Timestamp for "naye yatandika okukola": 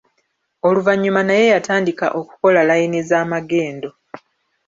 1.27-2.59